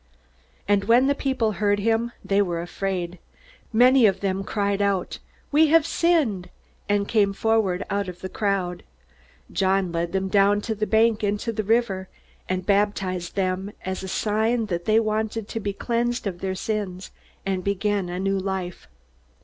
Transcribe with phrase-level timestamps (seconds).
[0.67, 3.19] And when the people heard him, they were afraid.
[3.71, 5.19] Many of them cried out,
[5.51, 6.49] "We have sinned!"
[6.89, 8.81] and came forward out of the crowd.
[9.51, 12.09] John led them down the bank into the river
[12.49, 17.11] and baptized them as a sign that they wanted to be cleansed of their sins
[17.45, 18.87] and begin a new life.